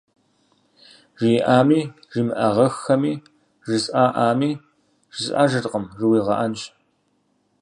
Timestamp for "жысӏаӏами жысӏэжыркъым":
3.67-5.85